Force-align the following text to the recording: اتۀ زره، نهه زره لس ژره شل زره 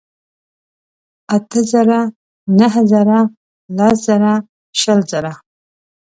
اتۀ 1.35 1.61
زره، 1.71 2.01
نهه 2.59 2.81
زره 2.91 3.19
لس 3.77 3.95
ژره 4.05 4.33
شل 4.79 4.99
زره 5.11 5.33